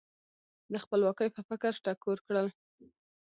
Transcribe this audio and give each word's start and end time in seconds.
د 0.71 0.73
خپلواکۍ 0.83 1.29
په 1.35 1.41
فکر 1.49 1.71
ټکور 1.85 2.17
کړل. 2.27 2.47